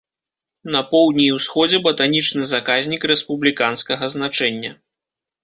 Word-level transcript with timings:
На 0.75 0.79
поўдні 0.93 1.25
і 1.27 1.35
ўсходзе 1.35 1.77
батанічны 1.87 2.43
заказнік 2.53 3.01
рэспубліканскага 3.13 4.11
значэння. 4.17 4.71